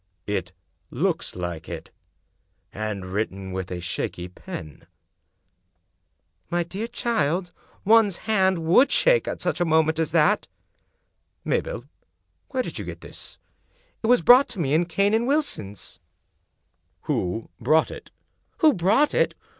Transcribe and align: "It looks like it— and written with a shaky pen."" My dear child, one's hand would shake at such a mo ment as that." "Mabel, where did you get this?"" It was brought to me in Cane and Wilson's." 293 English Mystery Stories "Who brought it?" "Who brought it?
"It 0.39 0.51
looks 0.89 1.35
like 1.35 1.69
it— 1.69 1.91
and 2.73 3.13
written 3.13 3.51
with 3.51 3.69
a 3.69 3.79
shaky 3.79 4.27
pen."" 4.29 4.87
My 6.49 6.63
dear 6.63 6.87
child, 6.87 7.51
one's 7.85 8.17
hand 8.25 8.65
would 8.65 8.91
shake 8.91 9.27
at 9.27 9.41
such 9.41 9.61
a 9.61 9.63
mo 9.63 9.83
ment 9.83 9.99
as 9.99 10.09
that." 10.11 10.47
"Mabel, 11.45 11.83
where 12.49 12.63
did 12.63 12.79
you 12.79 12.85
get 12.85 13.01
this?"" 13.01 13.37
It 14.03 14.07
was 14.07 14.23
brought 14.23 14.49
to 14.49 14.59
me 14.59 14.73
in 14.73 14.85
Cane 14.87 15.13
and 15.13 15.27
Wilson's." 15.27 15.99
293 17.05 17.09
English 17.13 17.49
Mystery 17.61 17.61
Stories 17.61 17.61
"Who 17.61 17.63
brought 17.63 17.91
it?" 17.91 18.11
"Who 18.57 18.73
brought 18.73 19.13
it? 19.13 19.35